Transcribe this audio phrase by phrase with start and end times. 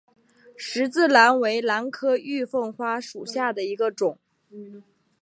[0.57, 4.17] 十字兰为兰科玉凤花属下的一个种。